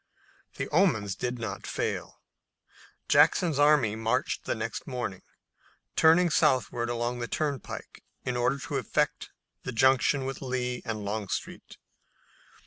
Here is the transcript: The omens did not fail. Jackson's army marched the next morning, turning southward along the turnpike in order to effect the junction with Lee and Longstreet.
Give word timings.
The 0.55 0.67
omens 0.69 1.13
did 1.13 1.37
not 1.37 1.67
fail. 1.67 2.23
Jackson's 3.07 3.59
army 3.59 3.95
marched 3.95 4.45
the 4.45 4.55
next 4.55 4.87
morning, 4.87 5.21
turning 5.95 6.31
southward 6.31 6.89
along 6.89 7.19
the 7.19 7.27
turnpike 7.27 8.03
in 8.25 8.35
order 8.35 8.57
to 8.57 8.77
effect 8.77 9.29
the 9.61 9.71
junction 9.71 10.25
with 10.25 10.41
Lee 10.41 10.81
and 10.85 11.05
Longstreet. 11.05 11.77